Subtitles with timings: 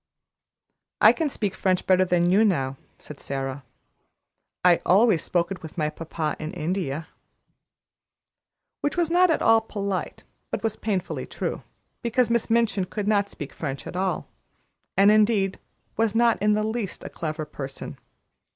[0.99, 3.63] "I can speak French better than you, now," said Sara;
[4.65, 7.09] "I always spoke it with my papa in India."
[8.81, 11.61] Which was not at all polite, but was painfully true;
[12.01, 14.25] because Miss Minchin could not speak French at all,
[14.97, 15.59] and, indeed,
[15.97, 17.99] was not in the least a clever person.